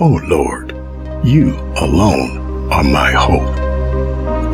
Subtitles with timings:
[0.00, 0.76] O Lord,
[1.24, 3.58] you alone are my hope.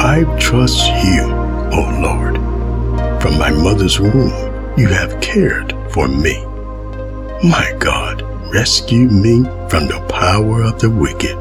[0.01, 1.25] I trust you,
[1.71, 2.37] O Lord.
[3.21, 4.33] From my mother's womb,
[4.79, 6.43] you have cared for me.
[7.47, 8.23] My God,
[8.55, 11.39] rescue me from the power of the wicked,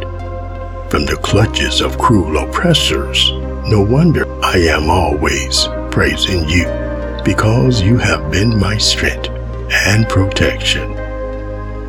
[0.91, 3.31] from the clutches of cruel oppressors.
[3.69, 6.65] No wonder I am always praising you,
[7.23, 9.29] because you have been my strength
[9.71, 10.93] and protection.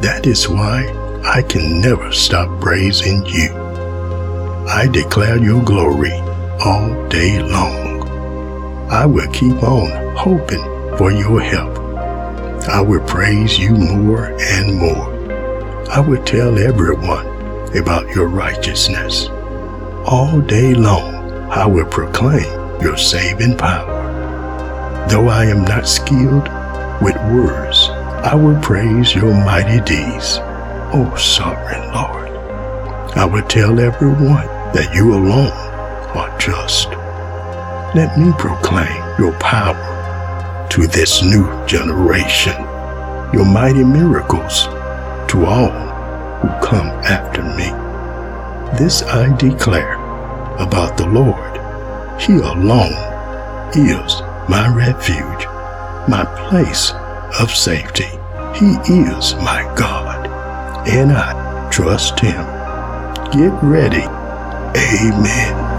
[0.00, 3.50] That is why I can never stop praising you.
[4.68, 6.12] I declare your glory
[6.64, 8.06] all day long.
[8.90, 10.62] I will keep on hoping
[10.98, 11.78] for your help.
[12.68, 15.12] I will praise you more and more.
[15.90, 17.26] I will tell everyone
[17.76, 19.28] about your righteousness.
[20.06, 21.14] All day long,
[21.50, 25.06] I will proclaim your saving power.
[25.08, 26.48] Though I am not skilled
[27.02, 27.88] with words,
[28.24, 30.38] I will praise your mighty deeds,
[30.96, 32.30] O sovereign Lord.
[33.16, 35.50] I will tell everyone that you alone
[36.14, 36.88] are just.
[37.96, 42.54] Let me proclaim your power to this new generation,
[43.32, 44.66] your mighty miracles
[45.32, 45.72] to all
[46.40, 47.70] who come after me.
[48.78, 49.94] This I declare
[50.60, 51.54] about the Lord.
[52.20, 52.94] He alone
[53.74, 55.46] is my refuge,
[56.08, 56.92] my place
[57.40, 58.10] of safety.
[58.54, 60.03] He is my God,
[60.86, 62.44] and I trust Him.
[63.32, 64.04] Get ready.
[64.76, 65.73] Amen.